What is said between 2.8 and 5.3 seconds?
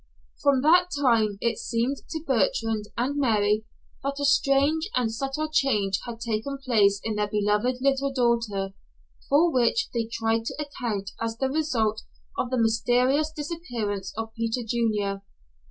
and Mary that a strange and